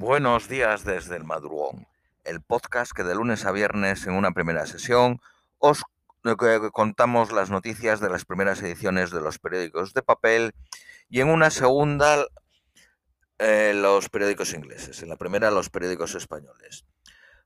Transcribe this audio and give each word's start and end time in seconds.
Buenos 0.00 0.48
días 0.48 0.84
desde 0.84 1.16
el 1.16 1.24
madrugón, 1.24 1.88
el 2.22 2.40
podcast 2.40 2.92
que 2.92 3.02
de 3.02 3.16
lunes 3.16 3.44
a 3.44 3.50
viernes 3.50 4.06
en 4.06 4.14
una 4.14 4.30
primera 4.30 4.64
sesión 4.64 5.20
os 5.58 5.82
eh, 6.24 6.60
contamos 6.70 7.32
las 7.32 7.50
noticias 7.50 7.98
de 7.98 8.08
las 8.08 8.24
primeras 8.24 8.62
ediciones 8.62 9.10
de 9.10 9.20
los 9.20 9.40
periódicos 9.40 9.94
de 9.94 10.02
papel 10.02 10.54
y 11.10 11.20
en 11.20 11.28
una 11.28 11.50
segunda 11.50 12.24
eh, 13.40 13.72
los 13.74 14.08
periódicos 14.08 14.54
ingleses, 14.54 15.02
en 15.02 15.08
la 15.08 15.16
primera 15.16 15.50
los 15.50 15.68
periódicos 15.68 16.14
españoles. 16.14 16.84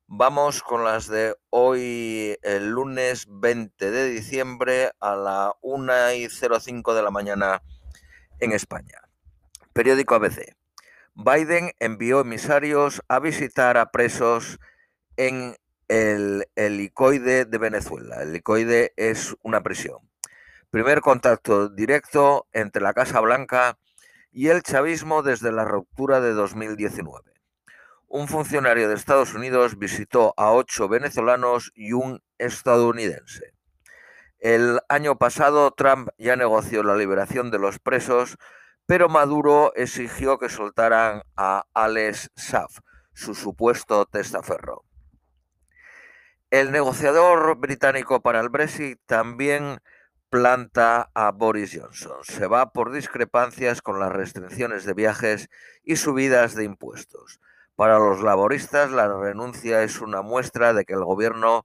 Vamos 0.06 0.62
con 0.62 0.84
las 0.84 1.06
de 1.06 1.34
hoy, 1.48 2.36
el 2.42 2.68
lunes 2.68 3.28
20 3.30 3.90
de 3.90 4.10
diciembre 4.10 4.90
a 5.00 5.16
la 5.16 5.54
1 5.62 6.12
y 6.16 6.28
05 6.28 6.92
de 6.92 7.02
la 7.02 7.10
mañana 7.10 7.62
en 8.40 8.52
España. 8.52 9.08
Periódico 9.72 10.16
ABC. 10.16 10.54
Biden 11.14 11.72
envió 11.79 12.20
emisarios 12.20 13.02
a 13.08 13.18
visitar 13.21 13.76
a 13.76 13.90
presos 13.90 14.58
en 15.16 15.57
el 15.88 16.48
helicoide 16.57 17.44
de 17.44 17.58
Venezuela. 17.58 18.22
El 18.22 18.30
helicoide 18.30 18.93
es 18.96 19.36
una 19.43 19.62
prisión. 19.62 19.98
Primer 20.71 21.02
contacto 21.02 21.68
directo 21.68 22.48
entre 22.52 22.82
la 22.82 22.94
Casa 22.94 23.21
Blanca 23.21 23.79
y 24.30 24.48
el 24.48 24.62
chavismo 24.62 25.22
desde 25.22 25.52
la 25.52 25.66
ruptura 25.66 26.22
de 26.22 26.32
2019. 26.32 27.30
Un 28.08 28.26
funcionario 28.26 28.88
de 28.88 28.94
Estados 28.94 29.35
Unidos 29.35 29.79
visitó 29.79 30.32
a 30.38 30.52
ocho 30.52 30.88
venezolanos 30.88 31.72
y 31.74 31.93
un 31.93 32.22
estadounidense. 32.38 33.52
El 34.38 34.80
año 34.88 35.19
pasado 35.19 35.70
Trump 35.72 36.08
ya 36.16 36.36
negoció 36.36 36.83
la 36.83 36.97
liberación 36.97 37.50
de 37.50 37.58
los 37.58 37.78
presos 37.78 38.38
pero 38.86 39.09
Maduro 39.09 39.72
exigió 39.75 40.39
que 40.39 40.48
soltaran 40.48 41.22
a 41.36 41.64
Alex 41.75 42.31
Saf, 42.36 42.78
su 43.14 43.34
supuesto 43.34 44.06
testaferro. 44.06 44.84
El 46.50 46.70
negociador 46.70 47.56
británico 47.56 48.20
para 48.20 48.41
el 48.41 48.50
Brexit 48.50 49.00
también 49.06 49.80
planta 50.28 51.11
a 51.14 51.30
Boris 51.30 51.78
Johnson. 51.78 52.19
Se 52.24 52.47
va 52.47 52.72
por 52.72 52.92
discrepancias 52.92 53.80
con 53.80 53.98
las 53.98 54.12
restricciones 54.12 54.84
de 54.84 54.92
viajes 54.92 55.48
y 55.83 55.96
subidas 55.96 56.55
de 56.55 56.64
impuestos. 56.64 57.41
Para 57.74 57.98
los 57.98 58.20
laboristas, 58.20 58.91
la 58.91 59.08
renuncia 59.08 59.83
es 59.83 60.00
una 60.02 60.20
muestra 60.20 60.74
de 60.74 60.84
que 60.84 60.92
el 60.92 61.05
gobierno 61.05 61.64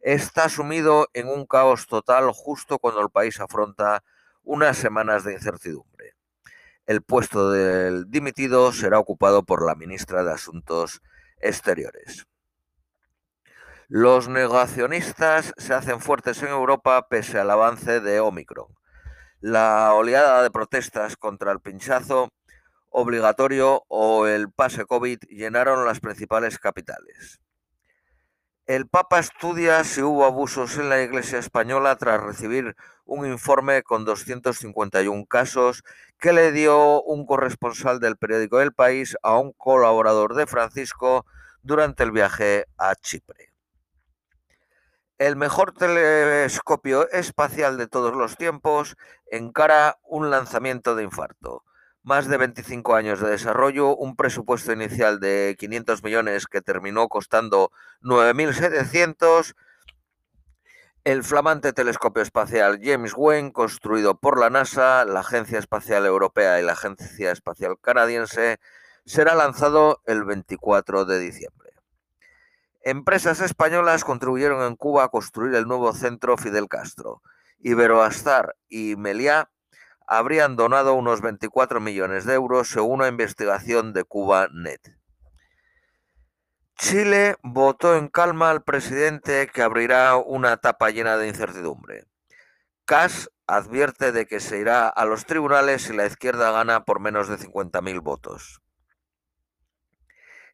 está 0.00 0.48
sumido 0.48 1.08
en 1.14 1.28
un 1.28 1.46
caos 1.46 1.86
total 1.86 2.30
justo 2.32 2.80
cuando 2.80 3.00
el 3.00 3.10
país 3.10 3.38
afronta 3.38 4.02
unas 4.42 4.76
semanas 4.76 5.22
de 5.22 5.34
incertidumbre. 5.34 6.15
El 6.86 7.02
puesto 7.02 7.50
del 7.50 8.08
dimitido 8.08 8.72
será 8.72 9.00
ocupado 9.00 9.42
por 9.42 9.66
la 9.66 9.74
ministra 9.74 10.22
de 10.22 10.32
Asuntos 10.32 11.02
Exteriores. 11.40 12.26
Los 13.88 14.28
negacionistas 14.28 15.52
se 15.56 15.74
hacen 15.74 16.00
fuertes 16.00 16.42
en 16.44 16.50
Europa 16.50 17.08
pese 17.08 17.40
al 17.40 17.50
avance 17.50 18.00
de 18.00 18.20
Omicron. 18.20 18.68
La 19.40 19.92
oleada 19.94 20.44
de 20.44 20.50
protestas 20.52 21.16
contra 21.16 21.50
el 21.50 21.60
pinchazo 21.60 22.30
obligatorio 22.90 23.82
o 23.88 24.28
el 24.28 24.52
pase 24.52 24.84
COVID 24.84 25.18
llenaron 25.28 25.84
las 25.86 25.98
principales 25.98 26.58
capitales. 26.60 27.40
El 28.66 28.88
Papa 28.88 29.20
estudia 29.20 29.84
si 29.84 30.02
hubo 30.02 30.24
abusos 30.24 30.76
en 30.76 30.88
la 30.88 31.00
Iglesia 31.00 31.38
española 31.38 31.94
tras 31.94 32.20
recibir 32.20 32.74
un 33.04 33.24
informe 33.24 33.84
con 33.84 34.04
251 34.04 35.24
casos 35.26 35.84
que 36.18 36.32
le 36.32 36.50
dio 36.50 37.00
un 37.04 37.26
corresponsal 37.26 38.00
del 38.00 38.16
periódico 38.16 38.60
El 38.60 38.72
País 38.72 39.16
a 39.22 39.38
un 39.38 39.52
colaborador 39.52 40.34
de 40.34 40.48
Francisco 40.48 41.24
durante 41.62 42.02
el 42.02 42.10
viaje 42.10 42.66
a 42.76 42.96
Chipre. 42.96 43.52
El 45.18 45.36
mejor 45.36 45.70
telescopio 45.70 47.08
espacial 47.12 47.78
de 47.78 47.86
todos 47.86 48.16
los 48.16 48.36
tiempos 48.36 48.96
encara 49.30 50.00
un 50.02 50.28
lanzamiento 50.28 50.96
de 50.96 51.04
infarto 51.04 51.62
más 52.06 52.28
de 52.28 52.36
25 52.36 52.94
años 52.94 53.20
de 53.20 53.30
desarrollo, 53.30 53.96
un 53.96 54.14
presupuesto 54.14 54.72
inicial 54.72 55.18
de 55.18 55.56
500 55.58 56.04
millones 56.04 56.46
que 56.46 56.62
terminó 56.62 57.08
costando 57.08 57.72
9.700, 58.00 59.56
el 61.02 61.24
flamante 61.24 61.72
telescopio 61.72 62.22
espacial 62.22 62.78
James 62.80 63.12
Webb, 63.16 63.50
construido 63.50 64.20
por 64.20 64.38
la 64.38 64.50
NASA, 64.50 65.04
la 65.04 65.20
Agencia 65.20 65.58
Espacial 65.58 66.06
Europea 66.06 66.60
y 66.60 66.64
la 66.64 66.74
Agencia 66.74 67.32
Espacial 67.32 67.74
Canadiense, 67.80 68.60
será 69.04 69.34
lanzado 69.34 70.00
el 70.06 70.22
24 70.22 71.06
de 71.06 71.18
diciembre. 71.18 71.72
Empresas 72.82 73.40
españolas 73.40 74.04
contribuyeron 74.04 74.64
en 74.64 74.76
Cuba 74.76 75.02
a 75.02 75.08
construir 75.08 75.56
el 75.56 75.66
nuevo 75.66 75.92
centro 75.92 76.36
Fidel 76.36 76.68
Castro. 76.68 77.20
Iberoastar 77.58 78.54
y 78.68 78.94
Meliá 78.94 79.50
habrían 80.06 80.56
donado 80.56 80.94
unos 80.94 81.20
24 81.20 81.80
millones 81.80 82.24
de 82.24 82.34
euros 82.34 82.68
según 82.68 83.00
una 83.00 83.08
investigación 83.08 83.92
de 83.92 84.04
CubaNet. 84.04 84.96
Chile 86.76 87.36
votó 87.42 87.96
en 87.96 88.08
calma 88.08 88.50
al 88.50 88.62
presidente 88.62 89.48
que 89.52 89.62
abrirá 89.62 90.16
una 90.16 90.52
etapa 90.52 90.90
llena 90.90 91.16
de 91.16 91.28
incertidumbre. 91.28 92.04
Kass 92.84 93.30
advierte 93.46 94.12
de 94.12 94.26
que 94.26 94.40
se 94.40 94.58
irá 94.58 94.88
a 94.88 95.04
los 95.06 95.24
tribunales 95.24 95.82
si 95.82 95.94
la 95.94 96.06
izquierda 96.06 96.50
gana 96.50 96.84
por 96.84 97.00
menos 97.00 97.28
de 97.28 97.38
50.000 97.38 98.02
votos. 98.02 98.60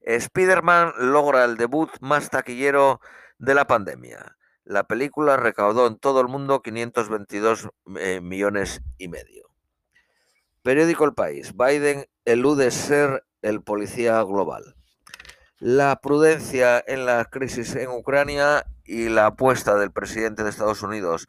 Spider-Man 0.02 0.94
logra 0.98 1.44
el 1.44 1.56
debut 1.56 1.90
más 2.00 2.30
taquillero 2.30 3.00
de 3.38 3.54
la 3.54 3.66
pandemia. 3.66 4.36
La 4.64 4.84
película 4.84 5.36
recaudó 5.36 5.88
en 5.88 5.98
todo 5.98 6.20
el 6.20 6.28
mundo 6.28 6.62
522 6.62 7.68
eh, 7.98 8.20
millones 8.20 8.80
y 8.96 9.08
medio. 9.08 9.48
Periódico 10.62 11.04
El 11.04 11.14
País. 11.14 11.52
Biden 11.56 12.06
elude 12.24 12.70
ser 12.70 13.24
el 13.42 13.62
policía 13.62 14.22
global. 14.22 14.76
La 15.58 15.96
prudencia 15.96 16.82
en 16.86 17.06
la 17.06 17.24
crisis 17.24 17.74
en 17.74 17.90
Ucrania 17.90 18.64
y 18.84 19.08
la 19.08 19.26
apuesta 19.26 19.76
del 19.76 19.90
presidente 19.90 20.44
de 20.44 20.50
Estados 20.50 20.82
Unidos 20.82 21.26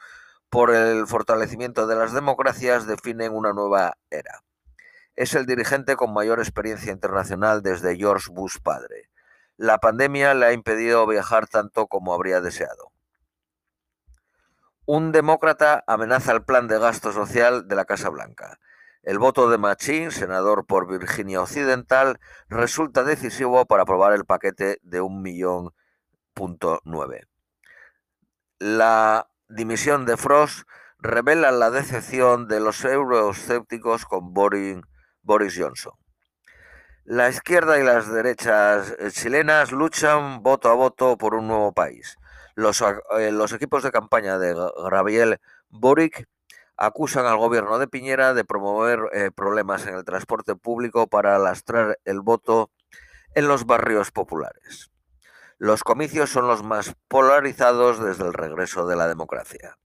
por 0.50 0.70
el 0.70 1.08
fortalecimiento 1.08 1.88
de 1.88 1.96
las 1.96 2.14
democracias 2.14 2.86
definen 2.86 3.34
una 3.34 3.54
nueva 3.54 3.98
era. 4.12 4.44
Es 5.16 5.34
el 5.34 5.48
dirigente 5.48 5.96
con 5.96 6.14
mayor 6.14 6.38
experiencia 6.38 6.92
internacional 6.92 7.64
desde 7.64 7.96
George 7.96 8.28
Bush 8.32 8.58
padre. 8.62 9.10
La 9.58 9.80
pandemia 9.80 10.36
le 10.36 10.46
ha 10.46 10.54
impedido 10.54 11.08
viajar 11.08 11.48
tanto 11.48 11.88
como 11.88 12.14
habría 12.14 12.40
deseado. 12.40 12.93
Un 14.86 15.14
demócrata 15.14 15.82
amenaza 15.88 16.34
el 16.34 16.44
plan 16.44 16.68
de 16.68 16.78
gasto 16.78 17.14
social 17.14 17.70
de 17.70 17.76
la 17.76 17.86
Casa 17.86 18.10
Blanca. 18.10 18.60
El 19.02 19.18
voto 19.18 19.50
de 19.50 19.58
Machín, 19.58 20.12
senador 20.12 20.66
por 20.66 20.90
Virginia 20.90 21.42
Occidental, 21.42 22.20
resulta 22.50 23.06
decisivo 23.06 23.66
para 23.66 23.84
aprobar 23.84 24.12
el 24.12 24.26
paquete 24.26 24.80
de 24.82 25.00
un 25.00 25.22
millón 25.22 25.74
La 28.60 29.30
dimisión 29.48 30.06
de 30.06 30.18
Frost 30.18 30.68
revela 31.00 31.52
la 31.52 31.72
decepción 31.72 32.50
de 32.50 32.60
los 32.60 32.84
euroescépticos 32.84 34.04
con 34.04 34.34
Boris, 34.34 34.82
Boris 35.22 35.56
Johnson. 35.58 35.94
La 37.06 37.30
izquierda 37.30 37.80
y 37.80 37.84
las 37.84 38.12
derechas 38.12 38.94
chilenas 39.12 39.72
luchan 39.72 40.44
voto 40.44 40.70
a 40.70 40.74
voto 40.74 41.18
por 41.18 41.36
un 41.36 41.48
nuevo 41.48 41.72
país. 41.74 42.18
Los, 42.56 42.82
eh, 42.82 43.32
los 43.32 43.52
equipos 43.54 43.84
de 43.84 43.92
campaña 43.92 44.38
de 44.38 44.54
Gabriel 44.90 45.40
Boric 45.70 46.28
acusan 46.78 47.26
al 47.26 47.38
gobierno 47.38 47.80
de 47.80 47.88
Piñera 47.88 48.34
de 48.34 48.46
promover 48.46 49.00
eh, 49.14 49.32
problemas 49.32 49.86
en 49.88 49.96
el 49.96 50.04
transporte 50.04 50.56
público 50.56 51.08
para 51.08 51.38
lastrar 51.40 52.00
el 52.06 52.22
voto 52.22 52.72
en 53.36 53.48
los 53.48 53.66
barrios 53.66 54.12
populares. 54.12 54.92
Los 55.58 55.84
comicios 55.84 56.30
son 56.30 56.48
los 56.48 56.64
más 56.64 56.96
polarizados 57.08 58.04
desde 58.04 58.26
el 58.26 58.34
regreso 58.34 58.86
de 58.88 58.96
la 58.96 59.08
democracia. 59.08 59.78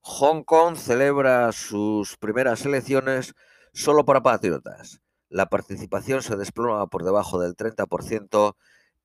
Hong 0.00 0.44
Kong 0.44 0.76
celebra 0.76 1.50
sus 1.52 2.16
primeras 2.16 2.64
elecciones 2.64 3.34
solo 3.72 4.04
para 4.04 4.22
patriotas. 4.22 5.00
La 5.28 5.46
participación 5.46 6.22
se 6.22 6.36
desploma 6.36 6.86
por 6.86 7.02
debajo 7.02 7.40
del 7.40 7.56
30% 7.56 8.54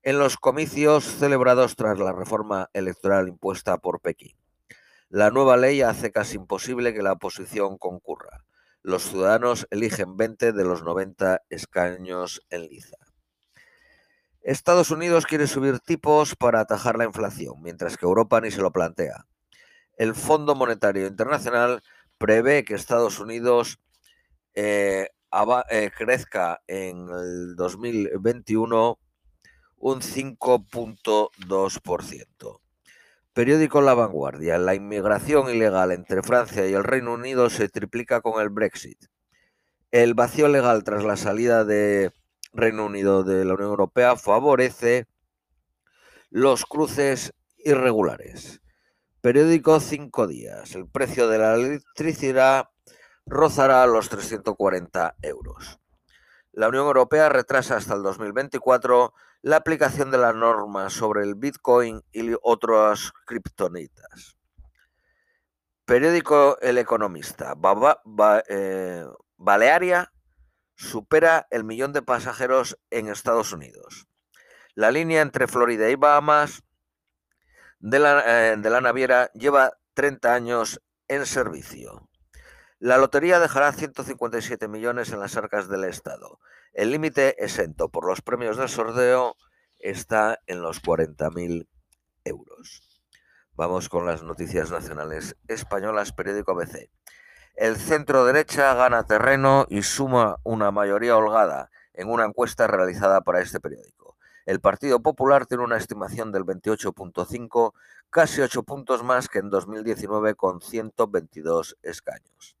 en 0.02 0.18
los 0.18 0.36
comicios 0.36 1.04
celebrados 1.04 1.76
tras 1.76 1.98
la 1.98 2.12
reforma 2.12 2.70
electoral 2.72 3.28
impuesta 3.28 3.78
por 3.78 4.00
Pekín. 4.00 4.36
La 5.08 5.30
nueva 5.30 5.56
ley 5.56 5.82
hace 5.82 6.10
casi 6.10 6.36
imposible 6.36 6.92
que 6.92 7.02
la 7.02 7.12
oposición 7.12 7.78
concurra. 7.78 8.44
Los 8.82 9.04
ciudadanos 9.04 9.68
eligen 9.70 10.16
20 10.16 10.52
de 10.52 10.64
los 10.64 10.82
90 10.82 11.42
escaños 11.50 12.44
en 12.50 12.62
liza. 12.62 12.96
Estados 14.40 14.90
Unidos 14.90 15.24
quiere 15.24 15.46
subir 15.46 15.78
tipos 15.78 16.34
para 16.34 16.58
atajar 16.58 16.98
la 16.98 17.04
inflación, 17.04 17.62
mientras 17.62 17.96
que 17.96 18.06
Europa 18.06 18.40
ni 18.40 18.50
se 18.50 18.60
lo 18.60 18.72
plantea. 18.72 19.26
El 19.96 20.16
Fondo 20.16 20.56
Monetario 20.56 21.06
Internacional 21.06 21.80
prevé 22.18 22.64
que 22.64 22.74
Estados 22.74 23.20
Unidos 23.20 23.78
eh, 24.54 25.10
eh, 25.70 25.90
crezca 25.96 26.60
en 26.66 27.08
el 27.08 27.54
2021 27.54 28.98
un 29.82 30.00
5.2%. 30.00 32.60
Periódico 33.32 33.80
La 33.80 33.94
Vanguardia. 33.94 34.58
La 34.58 34.76
inmigración 34.76 35.50
ilegal 35.50 35.90
entre 35.90 36.22
Francia 36.22 36.68
y 36.68 36.72
el 36.72 36.84
Reino 36.84 37.14
Unido 37.14 37.50
se 37.50 37.68
triplica 37.68 38.20
con 38.20 38.40
el 38.40 38.48
Brexit. 38.48 39.06
El 39.90 40.14
vacío 40.14 40.46
legal 40.46 40.84
tras 40.84 41.02
la 41.02 41.16
salida 41.16 41.64
de 41.64 42.12
Reino 42.52 42.86
Unido 42.86 43.24
de 43.24 43.44
la 43.44 43.54
Unión 43.54 43.70
Europea 43.70 44.14
favorece 44.14 45.08
los 46.30 46.64
cruces 46.64 47.32
irregulares. 47.58 48.60
Periódico 49.20 49.80
Cinco 49.80 50.28
Días. 50.28 50.76
El 50.76 50.86
precio 50.86 51.26
de 51.26 51.38
la 51.38 51.56
electricidad 51.56 52.68
rozará 53.26 53.84
los 53.86 54.08
340 54.08 55.16
euros. 55.22 55.81
La 56.52 56.68
Unión 56.68 56.86
Europea 56.86 57.30
retrasa 57.30 57.76
hasta 57.76 57.94
el 57.94 58.02
2024 58.02 59.14
la 59.40 59.56
aplicación 59.56 60.10
de 60.10 60.18
las 60.18 60.34
normas 60.34 60.92
sobre 60.92 61.22
el 61.24 61.34
Bitcoin 61.34 62.02
y 62.12 62.34
otras 62.42 63.12
criptonitas. 63.24 64.36
Periódico 65.86 66.58
El 66.60 66.78
Economista. 66.78 67.54
Eh, 68.48 69.06
Balearia 69.36 70.12
supera 70.76 71.46
el 71.50 71.64
millón 71.64 71.92
de 71.92 72.02
pasajeros 72.02 72.78
en 72.90 73.08
Estados 73.08 73.52
Unidos. 73.52 74.06
La 74.74 74.90
línea 74.90 75.22
entre 75.22 75.46
Florida 75.46 75.88
y 75.90 75.96
Bahamas 75.96 76.62
de 77.80 77.98
la, 77.98 78.52
eh, 78.52 78.56
naviera 78.56 79.30
lleva 79.32 79.78
30 79.94 80.34
años 80.34 80.82
en 81.08 81.26
servicio. 81.26 82.08
La 82.78 82.98
lotería 82.98 83.38
dejará 83.38 83.72
157 83.72 84.66
millones 84.68 85.12
en 85.12 85.20
las 85.20 85.36
arcas 85.36 85.68
del 85.68 85.84
Estado. 85.84 86.40
El 86.72 86.90
límite 86.90 87.44
exento 87.44 87.90
por 87.90 88.06
los 88.06 88.22
premios 88.22 88.56
del 88.56 88.70
sorteo 88.70 89.36
está 89.78 90.38
en 90.46 90.62
los 90.62 90.82
40.000 90.82 91.68
euros. 92.24 93.02
Vamos 93.52 93.90
con 93.90 94.06
las 94.06 94.22
noticias 94.22 94.70
nacionales 94.70 95.36
españolas, 95.48 96.12
periódico 96.12 96.52
ABC. 96.52 96.88
El 97.56 97.76
centro 97.76 98.24
derecha 98.24 98.72
gana 98.72 99.04
terreno 99.04 99.66
y 99.68 99.82
suma 99.82 100.38
una 100.44 100.70
mayoría 100.70 101.14
holgada 101.14 101.70
en 101.92 102.08
una 102.08 102.24
encuesta 102.24 102.66
realizada 102.66 103.20
para 103.20 103.42
este 103.42 103.60
periódico. 103.60 104.16
El 104.46 104.60
Partido 104.60 105.02
Popular 105.02 105.44
tiene 105.44 105.64
una 105.64 105.76
estimación 105.76 106.32
del 106.32 106.44
28.5, 106.44 107.74
casi 108.08 108.40
8 108.40 108.62
puntos 108.62 109.02
más 109.02 109.28
que 109.28 109.40
en 109.40 109.50
2019 109.50 110.36
con 110.36 110.62
122 110.62 111.76
escaños. 111.82 112.56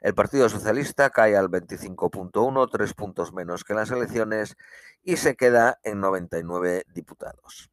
El 0.00 0.14
Partido 0.14 0.48
Socialista 0.48 1.10
cae 1.10 1.36
al 1.36 1.50
25.1, 1.50 2.68
tres 2.70 2.94
puntos 2.94 3.34
menos 3.34 3.64
que 3.64 3.74
en 3.74 3.78
las 3.80 3.90
elecciones, 3.90 4.56
y 5.02 5.16
se 5.18 5.36
queda 5.36 5.78
en 5.82 6.00
99 6.00 6.84
diputados. 6.88 7.70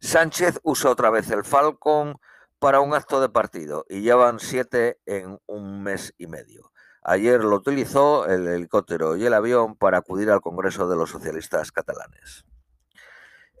Sánchez 0.00 0.60
usa 0.62 0.90
otra 0.90 1.08
vez 1.08 1.30
el 1.30 1.44
Falcon 1.44 2.20
para 2.58 2.80
un 2.80 2.92
acto 2.92 3.22
de 3.22 3.30
partido 3.30 3.86
y 3.88 4.02
llevan 4.02 4.38
siete 4.38 5.00
en 5.06 5.40
un 5.46 5.82
mes 5.82 6.14
y 6.18 6.26
medio. 6.26 6.72
Ayer 7.02 7.42
lo 7.42 7.56
utilizó 7.56 8.26
el 8.26 8.46
helicóptero 8.46 9.16
y 9.16 9.24
el 9.24 9.32
avión 9.32 9.76
para 9.76 9.98
acudir 9.98 10.30
al 10.30 10.42
Congreso 10.42 10.88
de 10.88 10.96
los 10.96 11.10
Socialistas 11.10 11.72
Catalanes. 11.72 12.44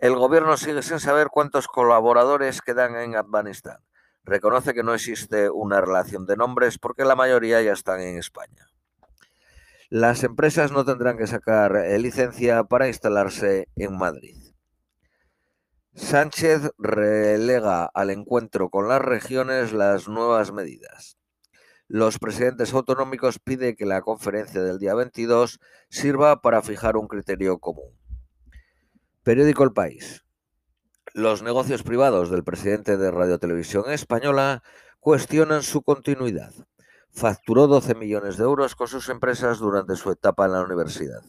El 0.02 0.16
gobierno 0.16 0.58
sigue 0.58 0.82
sin 0.82 1.00
saber 1.00 1.28
cuántos 1.28 1.66
colaboradores 1.66 2.60
quedan 2.60 2.96
en 2.96 3.16
Afganistán 3.16 3.78
reconoce 4.24 4.74
que 4.74 4.82
no 4.82 4.94
existe 4.94 5.50
una 5.50 5.80
relación 5.80 6.26
de 6.26 6.36
nombres 6.36 6.78
porque 6.78 7.04
la 7.04 7.16
mayoría 7.16 7.62
ya 7.62 7.72
están 7.72 8.00
en 8.00 8.18
España. 8.18 8.68
Las 9.90 10.24
empresas 10.24 10.72
no 10.72 10.84
tendrán 10.84 11.18
que 11.18 11.26
sacar 11.26 11.76
eh, 11.76 11.98
licencia 11.98 12.64
para 12.64 12.88
instalarse 12.88 13.68
en 13.76 13.96
Madrid. 13.96 14.36
Sánchez 15.94 16.72
relega 16.76 17.84
al 17.84 18.10
encuentro 18.10 18.68
con 18.70 18.88
las 18.88 19.00
regiones 19.00 19.72
las 19.72 20.08
nuevas 20.08 20.52
medidas. 20.52 21.18
Los 21.86 22.18
presidentes 22.18 22.72
autonómicos 22.72 23.38
piden 23.38 23.76
que 23.76 23.86
la 23.86 24.00
conferencia 24.00 24.62
del 24.62 24.78
día 24.78 24.94
22 24.94 25.60
sirva 25.90 26.40
para 26.40 26.62
fijar 26.62 26.96
un 26.96 27.06
criterio 27.06 27.58
común. 27.58 27.96
Periódico 29.22 29.62
El 29.62 29.72
País. 29.72 30.23
Los 31.16 31.44
negocios 31.44 31.84
privados 31.84 32.28
del 32.28 32.42
presidente 32.42 32.96
de 32.96 33.12
Radio 33.12 33.38
Televisión 33.38 33.88
Española 33.88 34.64
cuestionan 34.98 35.62
su 35.62 35.82
continuidad. 35.82 36.52
Facturó 37.12 37.68
12 37.68 37.94
millones 37.94 38.36
de 38.36 38.42
euros 38.42 38.74
con 38.74 38.88
sus 38.88 39.08
empresas 39.08 39.60
durante 39.60 39.94
su 39.94 40.10
etapa 40.10 40.46
en 40.46 40.52
la 40.54 40.62
universidad. 40.62 41.22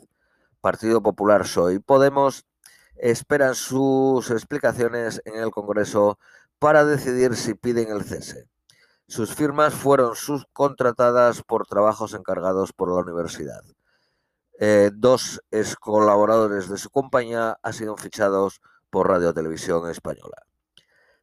Partido 0.59 1.03
Popular 1.03 1.45
Soy 1.45 1.77
Podemos 1.77 2.47
esperan 2.95 3.53
sus 3.53 4.31
explicaciones 4.31 5.21
en 5.23 5.35
el 5.35 5.51
Congreso 5.51 6.17
para 6.57 6.83
decidir 6.83 7.35
si 7.35 7.53
piden 7.53 7.91
el 7.91 8.03
cese. 8.03 8.49
Sus 9.07 9.35
firmas 9.35 9.75
fueron 9.75 10.15
subcontratadas 10.15 11.43
por 11.43 11.67
trabajos 11.67 12.15
encargados 12.15 12.73
por 12.73 12.89
la 12.89 13.03
universidad. 13.03 13.61
Eh, 14.59 14.89
dos 14.95 15.43
ex 15.51 15.75
colaboradores 15.75 16.69
de 16.69 16.79
su 16.79 16.89
compañía 16.89 17.59
han 17.61 17.73
sido 17.73 17.95
fichados 17.97 18.61
por 18.95 19.09
Radio 19.09 19.33
Televisión 19.33 19.89
Española. 19.89 20.47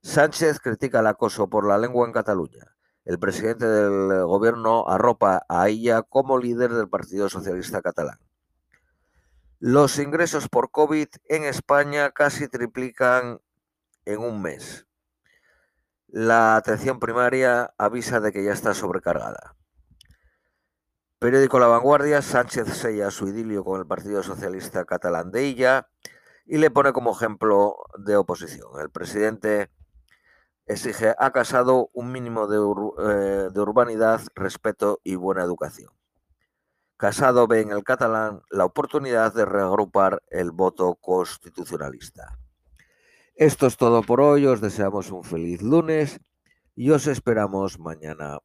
Sánchez 0.02 0.60
critica 0.60 1.00
el 1.00 1.06
acoso 1.06 1.48
por 1.48 1.66
la 1.66 1.78
lengua 1.78 2.06
en 2.06 2.12
Cataluña. 2.12 2.76
El 3.06 3.18
presidente 3.18 3.66
del 3.66 4.26
gobierno 4.26 4.86
arropa 4.90 5.46
a 5.48 5.70
ella 5.70 6.02
como 6.02 6.36
líder 6.36 6.74
del 6.74 6.90
Partido 6.90 7.30
Socialista 7.30 7.80
Catalán. 7.80 8.18
Los 9.58 9.98
ingresos 9.98 10.50
por 10.50 10.70
COVID 10.70 11.08
en 11.30 11.44
España 11.44 12.10
casi 12.10 12.46
triplican 12.46 13.40
en 14.04 14.18
un 14.18 14.42
mes. 14.42 14.86
La 16.08 16.56
atención 16.56 17.00
primaria 17.00 17.72
avisa 17.78 18.20
de 18.20 18.32
que 18.32 18.44
ya 18.44 18.52
está 18.52 18.74
sobrecargada. 18.74 19.56
Periódico 21.18 21.58
La 21.58 21.68
Vanguardia, 21.68 22.20
Sánchez 22.20 22.68
sella 22.68 23.10
su 23.10 23.28
idilio 23.28 23.64
con 23.64 23.80
el 23.80 23.86
Partido 23.86 24.22
Socialista 24.22 24.84
Catalán 24.84 25.30
de 25.30 25.46
ella 25.46 25.88
y 26.44 26.58
le 26.58 26.70
pone 26.70 26.92
como 26.92 27.12
ejemplo 27.12 27.76
de 27.98 28.16
oposición. 28.16 28.80
El 28.80 28.90
presidente 28.90 29.70
exige 30.66 31.14
a 31.18 31.30
Casado 31.30 31.90
un 31.92 32.12
mínimo 32.12 32.46
de, 32.46 32.58
eh, 32.58 33.48
de 33.52 33.60
urbanidad, 33.60 34.20
respeto 34.34 35.00
y 35.04 35.14
buena 35.14 35.42
educación. 35.42 35.90
Casado 36.96 37.48
ve 37.48 37.60
en 37.60 37.72
el 37.72 37.82
catalán 37.82 38.42
la 38.50 38.64
oportunidad 38.64 39.34
de 39.34 39.44
reagrupar 39.44 40.22
el 40.30 40.52
voto 40.52 40.94
constitucionalista. 40.94 42.38
Esto 43.34 43.66
es 43.66 43.76
todo 43.76 44.02
por 44.02 44.20
hoy, 44.20 44.46
os 44.46 44.60
deseamos 44.60 45.10
un 45.10 45.24
feliz 45.24 45.62
lunes 45.62 46.20
y 46.76 46.90
os 46.90 47.06
esperamos 47.06 47.78
mañana 47.78 48.38